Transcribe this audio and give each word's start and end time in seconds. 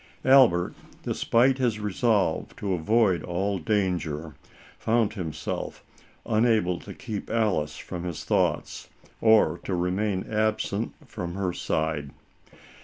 Albert, 0.25 0.73
despite 1.03 1.59
his 1.59 1.79
resolve 1.79 2.55
to 2.55 2.73
avoid 2.73 3.21
all 3.23 3.59
danger, 3.59 4.33
found 4.79 5.13
himself 5.13 5.83
unable 6.25 6.79
to 6.79 6.91
keep'' 6.91 7.29
Alice 7.29 7.77
from 7.77 8.03
his 8.05 8.23
thoughts, 8.23 8.89
or 9.21 9.59
to 9.59 9.75
remain 9.75 10.25
absent 10.27 10.91
from 11.05 11.35
her 11.35 11.53
side. 11.53 12.09